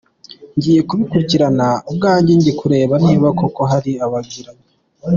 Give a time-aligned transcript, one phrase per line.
[0.57, 4.61] Ngiye kubikurikirana ubwanjye, njye kureba niba koko hari abagihari.